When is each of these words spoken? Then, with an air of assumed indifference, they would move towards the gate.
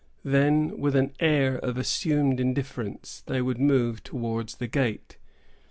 Then, 0.23 0.79
with 0.79 0.95
an 0.95 1.13
air 1.19 1.57
of 1.59 1.77
assumed 1.77 2.39
indifference, 2.39 3.21
they 3.27 3.39
would 3.39 3.59
move 3.59 4.01
towards 4.01 4.55
the 4.55 4.65
gate. 4.67 5.17